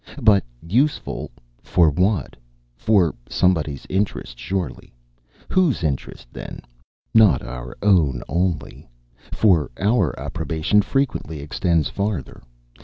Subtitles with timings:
[0.19, 1.29] But useful!
[1.61, 2.35] For what?
[2.75, 4.95] For somebody's interest, surely!
[5.49, 6.61] Whose interest then?
[7.13, 8.89] Not our own only;
[9.31, 12.41] for our approbation frequently extends farther.